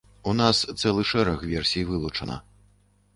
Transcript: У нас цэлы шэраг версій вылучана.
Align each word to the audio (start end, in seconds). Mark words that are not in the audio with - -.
У 0.29 0.31
нас 0.37 0.61
цэлы 0.81 1.03
шэраг 1.11 1.39
версій 1.51 1.83
вылучана. 1.91 2.39